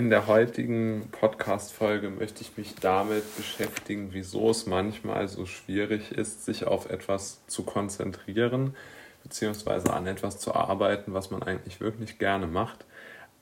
In 0.00 0.08
der 0.08 0.26
heutigen 0.26 1.10
Podcast-Folge 1.12 2.08
möchte 2.08 2.40
ich 2.40 2.56
mich 2.56 2.74
damit 2.74 3.36
beschäftigen, 3.36 4.14
wieso 4.14 4.48
es 4.48 4.64
manchmal 4.64 5.28
so 5.28 5.44
schwierig 5.44 6.12
ist, 6.12 6.46
sich 6.46 6.66
auf 6.66 6.88
etwas 6.88 7.46
zu 7.48 7.64
konzentrieren, 7.64 8.74
beziehungsweise 9.22 9.92
an 9.92 10.06
etwas 10.06 10.38
zu 10.38 10.54
arbeiten, 10.54 11.12
was 11.12 11.30
man 11.30 11.42
eigentlich 11.42 11.82
wirklich 11.82 12.18
gerne 12.18 12.46
macht, 12.46 12.86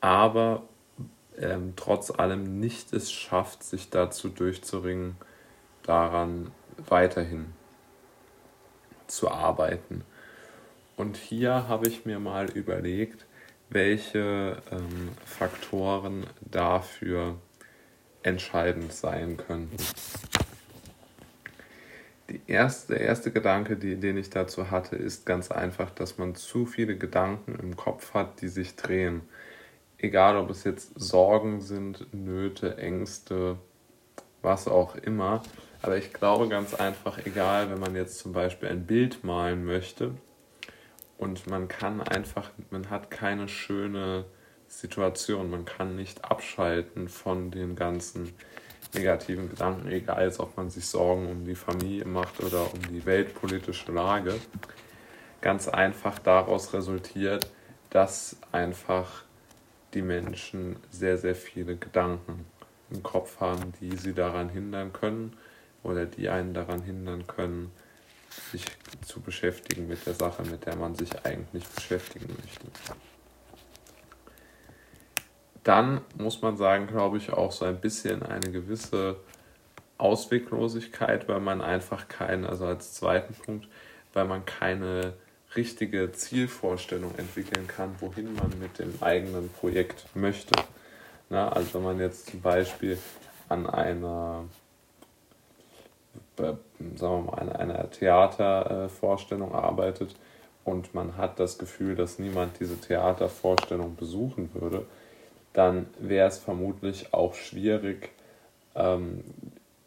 aber 0.01 0.65
ähm, 1.39 1.75
trotz 1.77 2.11
allem 2.11 2.59
nicht 2.59 2.93
es 2.93 3.13
schafft, 3.13 3.63
sich 3.63 3.91
dazu 3.91 4.29
durchzuringen, 4.29 5.15
daran 5.85 6.51
weiterhin 6.89 7.53
zu 9.07 9.31
arbeiten. 9.31 10.03
Und 10.97 11.17
hier 11.19 11.69
habe 11.69 11.87
ich 11.87 12.05
mir 12.05 12.19
mal 12.19 12.51
überlegt, 12.51 13.28
welche 13.71 14.63
ähm, 14.71 15.11
Faktoren 15.25 16.27
dafür 16.41 17.37
entscheidend 18.23 18.93
sein 18.93 19.37
könnten. 19.37 19.77
Die 22.31 22.41
erste, 22.47 22.95
der 22.95 23.03
erste 23.03 23.31
Gedanke, 23.31 23.77
die, 23.77 23.97
den 23.97 24.19
ich 24.19 24.29
dazu 24.29 24.71
hatte, 24.71 24.97
ist 24.97 25.25
ganz 25.25 25.51
einfach, 25.51 25.91
dass 25.91 26.19
man 26.19 26.35
zu 26.35 26.67
viele 26.67 26.97
Gedanken 26.97 27.59
im 27.61 27.77
Kopf 27.77 28.13
hat, 28.13 28.43
die 28.43 28.49
sich 28.49 28.77
drehen. 28.77 29.23
Egal, 29.97 30.37
ob 30.37 30.51
es 30.51 30.65
jetzt 30.65 30.93
Sorgen 30.95 31.61
sind, 31.63 32.13
Nöte, 32.13 32.77
Ängste, 32.77 33.57
was 34.43 34.69
auch 34.69 34.95
immer. 34.97 35.43
Aber 35.81 35.97
ich 35.97 36.13
glaube 36.13 36.49
ganz 36.49 36.75
einfach, 36.75 37.19
egal, 37.25 37.71
wenn 37.71 37.81
man 37.81 37.97
jetzt 37.97 38.19
zum 38.19 38.33
Beispiel 38.33 38.69
ein 38.69 38.87
Bild 38.87 39.25
malen 39.25 39.65
möchte, 39.65 40.15
und 41.19 41.47
man 41.49 41.69
kann 41.69 42.01
einfach, 42.01 42.51
man 42.71 42.89
hat 42.91 43.11
keine 43.11 43.49
schöne 43.49 44.25
Situation, 44.69 45.51
man 45.51 45.65
kann 45.65 45.97
nicht 45.97 46.25
abschalten 46.25 47.09
von 47.09 47.51
den 47.51 47.75
ganzen 47.75 48.33
negativen 48.95 49.51
Gedanken, 49.51 49.89
egal 49.89 50.33
ob 50.39 50.57
man 50.57 50.71
sich 50.71 50.87
Sorgen 50.87 51.29
um 51.29 51.45
die 51.45 51.55
Familie 51.55 52.07
macht 52.07 52.41
oder 52.43 52.73
um 52.73 52.81
die 52.91 53.05
weltpolitische 53.05 53.93
Lage. 53.93 54.35
Ganz 55.41 55.69
einfach 55.69 56.19
daraus 56.19 56.73
resultiert, 56.73 57.51
dass 57.91 58.37
einfach 58.53 59.25
die 59.95 60.03
Menschen 60.03 60.77
sehr, 60.91 61.19
sehr 61.19 61.35
viele 61.35 61.77
Gedanken 61.77 62.45
im 62.91 63.03
Kopf 63.03 63.41
haben, 63.41 63.73
die 63.81 63.97
sie 63.97 64.15
daran 64.15 64.49
hindern 64.49 64.93
können 64.93 65.37
oder 65.83 66.07
die 66.07 66.29
einen 66.29 66.55
daran 66.55 66.83
hindern 66.83 67.27
können, 67.27 67.71
sich 68.51 68.65
zu 69.07 69.21
beschäftigen 69.21 69.89
mit 69.89 70.05
der 70.07 70.15
Sache, 70.15 70.43
mit 70.43 70.67
der 70.67 70.77
man 70.77 70.95
sich 70.95 71.25
eigentlich 71.25 71.67
beschäftigen 71.67 72.29
möchte. 72.29 72.67
Dann 75.65 76.01
muss 76.17 76.41
man 76.41 76.57
sagen, 76.57 76.87
glaube 76.87 77.19
ich, 77.19 77.33
auch 77.33 77.53
so 77.53 77.65
ein 77.65 77.81
bisschen 77.81 78.23
eine 78.23 78.51
gewisse 78.51 79.17
Ausweglosigkeit, 79.99 81.29
weil 81.29 81.41
man 81.41 81.61
einfach 81.61 82.09
keine, 82.09 82.49
also 82.49 82.65
als 82.67 82.95
zweiten 82.95 83.35
Punkt, 83.35 83.69
weil 84.15 84.25
man 84.25 84.47
keine 84.47 85.15
richtige 85.57 86.13
Zielvorstellung 86.13 87.15
entwickeln 87.17 87.67
kann, 87.67 87.95
wohin 88.01 88.35
man 88.35 88.59
mit 88.61 88.79
dem 88.79 88.95
eigenen 89.01 89.51
Projekt 89.51 90.07
möchte. 90.15 90.55
Na, 91.31 91.49
also 91.49 91.75
wenn 91.75 91.83
man 91.83 92.01
jetzt 92.01 92.31
zum 92.31 92.41
Beispiel 92.41 92.99
an 93.49 93.67
einer 93.67 94.45
sagen 96.39 96.59
wir 96.97 97.33
mal, 97.33 97.39
an 97.39 97.53
einer 97.53 97.91
Theatervorstellung 97.91 99.55
arbeitet 99.55 100.15
und 100.65 100.95
man 100.95 101.17
hat 101.17 101.41
das 101.41 101.59
Gefühl, 101.59 101.97
dass 101.97 102.19
niemand 102.19 102.61
diese 102.61 102.81
Theatervorstellung 102.81 103.97
besuchen 103.97 104.51
würde, 104.55 104.87
dann 105.53 105.87
wäre 105.99 106.29
es 106.29 106.39
vermutlich 106.39 107.13
auch 107.13 107.35
schwierig, 107.35 108.11
ähm, 108.75 109.25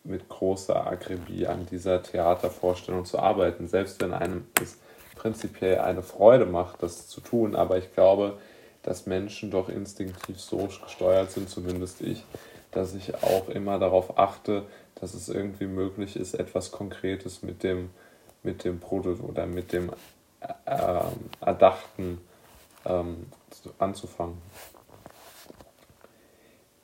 mit 0.03 0.27
großer 0.29 0.87
Akribie 0.87 1.45
an 1.45 1.67
dieser 1.69 2.01
Theatervorstellung 2.01 3.05
zu 3.05 3.19
arbeiten, 3.19 3.67
selbst 3.67 4.01
wenn 4.01 4.13
einem 4.13 4.47
es 4.61 4.77
prinzipiell 5.15 5.79
eine 5.79 6.01
Freude 6.01 6.45
macht, 6.45 6.81
das 6.81 7.07
zu 7.07 7.21
tun. 7.21 7.55
Aber 7.55 7.77
ich 7.77 7.93
glaube, 7.93 8.37
dass 8.81 9.05
Menschen 9.05 9.51
doch 9.51 9.69
instinktiv 9.69 10.39
so 10.39 10.67
gesteuert 10.83 11.31
sind, 11.31 11.49
zumindest 11.49 12.01
ich, 12.01 12.23
dass 12.71 12.95
ich 12.95 13.13
auch 13.23 13.49
immer 13.49 13.79
darauf 13.79 14.17
achte, 14.17 14.65
dass 14.95 15.13
es 15.13 15.29
irgendwie 15.29 15.67
möglich 15.67 16.15
ist, 16.15 16.33
etwas 16.33 16.71
Konkretes 16.71 17.43
mit 17.43 17.63
dem, 17.63 17.89
mit 18.43 18.63
dem 18.63 18.79
Produkt 18.79 19.21
oder 19.23 19.45
mit 19.45 19.73
dem 19.73 19.91
äh, 20.65 21.01
Erdachten 21.41 22.19
ähm, 22.85 23.27
anzufangen. 23.77 24.37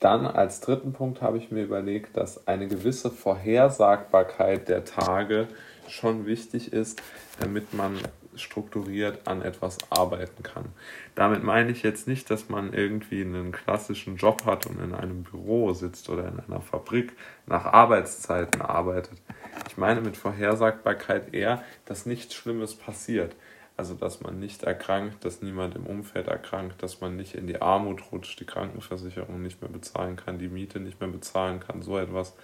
Dann 0.00 0.26
als 0.26 0.60
dritten 0.60 0.92
Punkt 0.92 1.22
habe 1.22 1.38
ich 1.38 1.50
mir 1.50 1.64
überlegt, 1.64 2.16
dass 2.16 2.46
eine 2.46 2.68
gewisse 2.68 3.10
Vorhersagbarkeit 3.10 4.68
der 4.68 4.84
Tage 4.84 5.48
schon 5.88 6.26
wichtig 6.26 6.72
ist, 6.72 7.02
damit 7.40 7.74
man 7.74 7.98
strukturiert 8.40 9.26
an 9.26 9.42
etwas 9.42 9.78
arbeiten 9.90 10.42
kann. 10.42 10.66
Damit 11.14 11.42
meine 11.42 11.70
ich 11.70 11.82
jetzt 11.82 12.08
nicht, 12.08 12.30
dass 12.30 12.48
man 12.48 12.72
irgendwie 12.72 13.22
einen 13.22 13.52
klassischen 13.52 14.16
Job 14.16 14.44
hat 14.44 14.66
und 14.66 14.80
in 14.80 14.94
einem 14.94 15.22
Büro 15.22 15.72
sitzt 15.72 16.08
oder 16.08 16.28
in 16.28 16.40
einer 16.40 16.60
Fabrik 16.60 17.12
nach 17.46 17.64
Arbeitszeiten 17.64 18.60
arbeitet. 18.60 19.20
Ich 19.68 19.76
meine 19.76 20.00
mit 20.00 20.16
Vorhersagbarkeit 20.16 21.34
eher, 21.34 21.62
dass 21.84 22.06
nichts 22.06 22.34
Schlimmes 22.34 22.74
passiert. 22.74 23.34
Also, 23.76 23.94
dass 23.94 24.20
man 24.20 24.40
nicht 24.40 24.64
erkrankt, 24.64 25.24
dass 25.24 25.40
niemand 25.40 25.76
im 25.76 25.86
Umfeld 25.86 26.26
erkrankt, 26.26 26.82
dass 26.82 27.00
man 27.00 27.14
nicht 27.14 27.36
in 27.36 27.46
die 27.46 27.62
Armut 27.62 28.10
rutscht, 28.10 28.40
die 28.40 28.44
Krankenversicherung 28.44 29.40
nicht 29.40 29.62
mehr 29.62 29.70
bezahlen 29.70 30.16
kann, 30.16 30.40
die 30.40 30.48
Miete 30.48 30.80
nicht 30.80 31.00
mehr 31.00 31.08
bezahlen 31.08 31.60
kann, 31.60 31.80
so 31.82 31.96
etwas. 31.96 32.34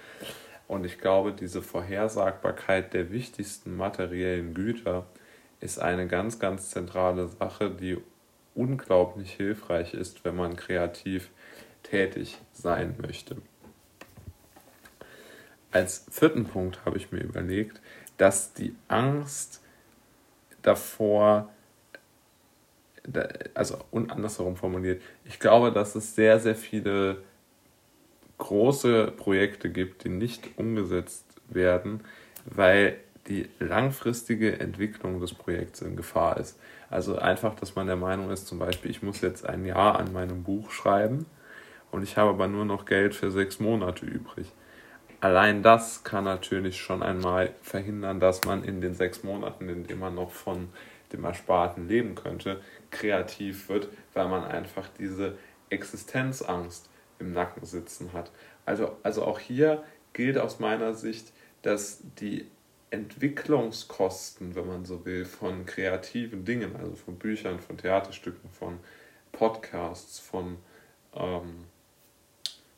Und 0.68 0.86
ich 0.86 0.98
glaube, 1.00 1.32
diese 1.32 1.60
Vorhersagbarkeit 1.60 2.94
der 2.94 3.10
wichtigsten 3.10 3.76
materiellen 3.76 4.54
Güter 4.54 5.06
ist 5.64 5.78
eine 5.78 6.06
ganz, 6.06 6.38
ganz 6.38 6.68
zentrale 6.70 7.26
Sache, 7.26 7.70
die 7.70 7.96
unglaublich 8.54 9.32
hilfreich 9.32 9.94
ist, 9.94 10.24
wenn 10.24 10.36
man 10.36 10.56
kreativ 10.56 11.30
tätig 11.82 12.38
sein 12.52 12.94
möchte. 13.00 13.36
Als 15.72 16.06
vierten 16.10 16.44
Punkt 16.44 16.84
habe 16.84 16.98
ich 16.98 17.10
mir 17.10 17.20
überlegt, 17.20 17.80
dass 18.18 18.52
die 18.52 18.76
Angst 18.88 19.62
davor, 20.62 21.48
also 23.54 23.78
und 23.90 24.12
andersherum 24.12 24.56
formuliert, 24.56 25.02
ich 25.24 25.40
glaube, 25.40 25.72
dass 25.72 25.94
es 25.94 26.14
sehr, 26.14 26.38
sehr 26.40 26.54
viele 26.54 27.22
große 28.38 29.12
Projekte 29.16 29.70
gibt, 29.70 30.04
die 30.04 30.10
nicht 30.10 30.58
umgesetzt 30.58 31.24
werden, 31.48 32.04
weil 32.44 32.98
die 33.28 33.48
langfristige 33.58 34.60
Entwicklung 34.60 35.20
des 35.20 35.34
Projekts 35.34 35.80
in 35.80 35.96
Gefahr 35.96 36.38
ist. 36.38 36.58
Also 36.90 37.16
einfach, 37.16 37.54
dass 37.54 37.74
man 37.74 37.86
der 37.86 37.96
Meinung 37.96 38.30
ist, 38.30 38.46
zum 38.46 38.58
Beispiel, 38.58 38.90
ich 38.90 39.02
muss 39.02 39.20
jetzt 39.20 39.46
ein 39.46 39.64
Jahr 39.64 39.98
an 39.98 40.12
meinem 40.12 40.42
Buch 40.42 40.70
schreiben 40.70 41.26
und 41.90 42.02
ich 42.02 42.16
habe 42.16 42.30
aber 42.30 42.48
nur 42.48 42.64
noch 42.64 42.84
Geld 42.84 43.14
für 43.14 43.30
sechs 43.30 43.60
Monate 43.60 44.04
übrig. 44.04 44.52
Allein 45.20 45.62
das 45.62 46.04
kann 46.04 46.24
natürlich 46.24 46.80
schon 46.82 47.02
einmal 47.02 47.54
verhindern, 47.62 48.20
dass 48.20 48.44
man 48.44 48.62
in 48.62 48.82
den 48.82 48.94
sechs 48.94 49.22
Monaten, 49.22 49.70
in 49.70 49.86
denen 49.86 50.00
man 50.00 50.14
noch 50.14 50.30
von 50.30 50.68
dem 51.12 51.24
Ersparten 51.24 51.88
leben 51.88 52.14
könnte, 52.14 52.60
kreativ 52.90 53.70
wird, 53.70 53.88
weil 54.12 54.28
man 54.28 54.44
einfach 54.44 54.86
diese 54.98 55.38
Existenzangst 55.70 56.90
im 57.18 57.32
Nacken 57.32 57.64
sitzen 57.64 58.12
hat. 58.12 58.30
Also, 58.66 58.98
also 59.02 59.24
auch 59.24 59.38
hier 59.38 59.82
gilt 60.12 60.36
aus 60.36 60.58
meiner 60.58 60.92
Sicht, 60.92 61.32
dass 61.62 62.02
die 62.20 62.46
Entwicklungskosten, 62.94 64.54
wenn 64.54 64.66
man 64.66 64.84
so 64.84 65.04
will, 65.04 65.24
von 65.24 65.66
kreativen 65.66 66.44
Dingen, 66.44 66.76
also 66.76 66.94
von 66.94 67.18
Büchern, 67.18 67.60
von 67.60 67.76
Theaterstücken, 67.76 68.48
von 68.50 68.78
Podcasts, 69.32 70.18
von 70.18 70.56
ähm, 71.14 71.64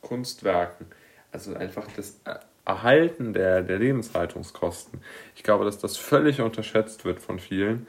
Kunstwerken, 0.01 0.87
also 1.31 1.53
einfach 1.53 1.87
das 1.95 2.19
Erhalten 2.65 3.33
der, 3.33 3.61
der 3.61 3.79
Lebenshaltungskosten. 3.79 5.01
Ich 5.35 5.43
glaube, 5.43 5.65
dass 5.65 5.77
das 5.77 5.95
völlig 5.97 6.41
unterschätzt 6.41 7.05
wird 7.05 7.19
von 7.19 7.39
vielen 7.39 7.87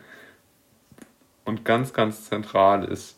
und 1.44 1.64
ganz, 1.64 1.92
ganz 1.92 2.28
zentral 2.28 2.84
ist, 2.84 3.16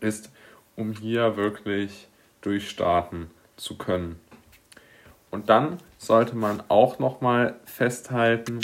ist, 0.00 0.30
um 0.76 0.92
hier 0.92 1.36
wirklich 1.36 2.08
durchstarten 2.40 3.30
zu 3.56 3.78
können. 3.78 4.20
Und 5.34 5.48
dann 5.48 5.78
sollte 5.98 6.36
man 6.36 6.62
auch 6.68 7.00
nochmal 7.00 7.56
festhalten, 7.64 8.60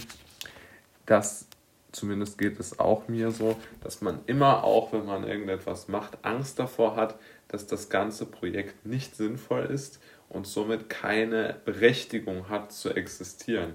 dass, 1.05 1.49
zumindest 1.91 2.39
geht 2.39 2.61
es 2.61 2.79
auch 2.79 3.09
mir 3.09 3.33
so, 3.33 3.57
dass 3.83 4.03
man 4.03 4.21
immer 4.27 4.63
auch, 4.63 4.93
wenn 4.93 5.05
man 5.05 5.27
irgendetwas 5.27 5.89
macht, 5.89 6.25
Angst 6.25 6.61
davor 6.61 6.95
hat, 6.95 7.19
dass 7.49 7.67
das 7.67 7.89
ganze 7.89 8.25
Projekt 8.25 8.87
nicht 8.87 9.17
sinnvoll 9.17 9.65
ist 9.65 10.01
und 10.29 10.47
somit 10.47 10.89
keine 10.89 11.57
Berechtigung 11.65 12.49
hat 12.49 12.71
zu 12.71 12.91
existieren. 12.91 13.75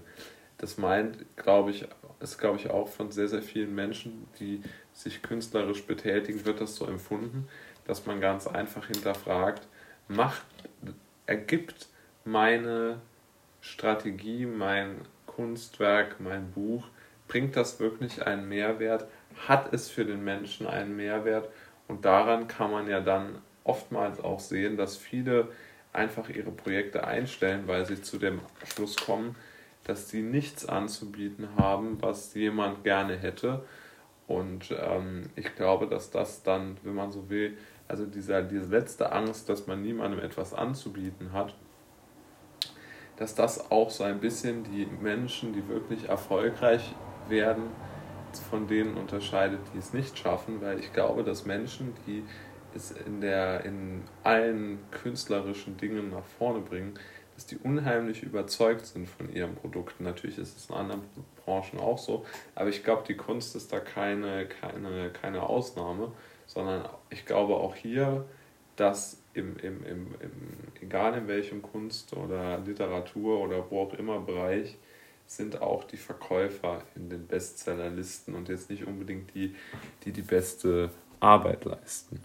Das 0.57 0.77
meint, 0.77 1.25
glaube 1.35 1.71
ich, 1.71 1.85
ist, 2.21 2.37
glaube 2.37 2.59
ich, 2.59 2.69
auch 2.69 2.87
von 2.87 3.11
sehr, 3.11 3.27
sehr 3.27 3.41
vielen 3.41 3.75
Menschen, 3.75 4.25
die 4.39 4.61
sich 4.93 5.21
künstlerisch 5.21 5.85
betätigen, 5.85 6.45
wird 6.45 6.61
das 6.61 6.77
so 6.77 6.85
empfunden, 6.85 7.49
dass 7.83 8.05
man 8.05 8.21
ganz 8.21 8.47
einfach 8.47 8.87
hinterfragt, 8.87 9.67
macht, 10.07 10.45
ergibt 11.25 11.89
meine 12.25 12.99
Strategie, 13.61 14.45
mein 14.45 15.01
Kunstwerk, 15.27 16.19
mein 16.19 16.51
Buch, 16.51 16.85
bringt 17.27 17.55
das 17.55 17.79
wirklich 17.79 18.25
einen 18.25 18.49
Mehrwert? 18.49 19.07
Hat 19.47 19.73
es 19.73 19.89
für 19.89 20.05
den 20.05 20.23
Menschen 20.23 20.67
einen 20.67 20.95
Mehrwert? 20.95 21.49
Und 21.87 22.03
daran 22.03 22.47
kann 22.47 22.71
man 22.71 22.87
ja 22.87 22.99
dann 22.99 23.41
oftmals 23.63 24.19
auch 24.19 24.39
sehen, 24.39 24.75
dass 24.75 24.97
viele 24.97 25.49
einfach 25.93 26.29
ihre 26.29 26.51
Projekte 26.51 27.05
einstellen, 27.05 27.67
weil 27.67 27.85
sie 27.85 28.01
zu 28.01 28.17
dem 28.17 28.41
Schluss 28.65 28.95
kommen, 28.97 29.35
dass 29.83 30.09
sie 30.09 30.23
nichts 30.23 30.65
anzubieten 30.65 31.47
haben, 31.57 32.01
was 32.01 32.33
jemand 32.33 32.83
gerne 32.83 33.15
hätte. 33.17 33.63
Und 34.27 34.71
ähm, 34.71 35.29
ich 35.35 35.53
glaube, 35.55 35.87
dass 35.87 36.09
das 36.09 36.41
dann, 36.41 36.77
wenn 36.83 36.95
man 36.95 37.11
so 37.11 37.29
will, 37.29 37.57
also 37.87 38.05
dieser, 38.05 38.41
diese 38.41 38.65
letzte 38.65 39.11
Angst, 39.11 39.47
dass 39.47 39.67
man 39.67 39.83
niemandem 39.83 40.19
etwas 40.19 40.53
anzubieten 40.55 41.31
hat, 41.31 41.55
dass 43.17 43.35
das 43.35 43.71
auch 43.71 43.89
so 43.89 44.03
ein 44.03 44.19
bisschen 44.19 44.63
die 44.63 44.85
Menschen, 44.85 45.53
die 45.53 45.67
wirklich 45.67 46.09
erfolgreich 46.09 46.93
werden, 47.29 47.63
von 48.49 48.67
denen 48.67 48.97
unterscheidet, 48.97 49.61
die 49.73 49.79
es 49.79 49.93
nicht 49.93 50.17
schaffen, 50.17 50.61
weil 50.61 50.79
ich 50.79 50.91
glaube, 50.91 51.23
dass 51.23 51.45
Menschen, 51.45 51.93
die 52.05 52.23
es 52.75 52.91
in, 52.91 53.21
der, 53.21 53.63
in 53.63 54.03
allen 54.23 54.79
künstlerischen 54.91 55.77
Dingen 55.77 56.09
nach 56.09 56.25
vorne 56.37 56.59
bringen, 56.59 56.99
dass 57.35 57.45
die 57.45 57.57
unheimlich 57.57 58.23
überzeugt 58.23 58.85
sind 58.85 59.07
von 59.07 59.31
ihren 59.31 59.55
Produkten. 59.55 60.03
Natürlich 60.03 60.37
ist 60.37 60.57
es 60.57 60.69
in 60.69 60.75
anderen 60.75 61.01
Branchen 61.45 61.79
auch 61.79 61.97
so, 61.97 62.25
aber 62.55 62.69
ich 62.69 62.83
glaube, 62.83 63.03
die 63.07 63.15
Kunst 63.15 63.55
ist 63.55 63.71
da 63.71 63.79
keine, 63.79 64.47
keine, 64.47 65.11
keine 65.11 65.43
Ausnahme, 65.43 66.11
sondern 66.45 66.87
ich 67.09 67.25
glaube 67.25 67.55
auch 67.55 67.75
hier, 67.75 68.25
dass 68.75 69.21
im, 69.35 69.57
im, 69.57 69.85
im, 69.85 70.15
im, 70.19 70.31
egal 70.81 71.17
in 71.17 71.27
welchem 71.27 71.61
Kunst 71.61 72.13
oder 72.13 72.59
Literatur 72.59 73.39
oder 73.41 73.69
wo 73.69 73.81
auch 73.81 73.93
immer 73.93 74.19
Bereich, 74.19 74.77
sind 75.27 75.61
auch 75.61 75.83
die 75.83 75.97
Verkäufer 75.97 76.83
in 76.95 77.09
den 77.09 77.27
Bestsellerlisten 77.27 78.35
und 78.35 78.49
jetzt 78.49 78.69
nicht 78.69 78.85
unbedingt 78.85 79.33
die, 79.33 79.55
die 80.03 80.11
die 80.11 80.21
beste 80.21 80.91
Arbeit 81.19 81.65
leisten. 81.65 82.19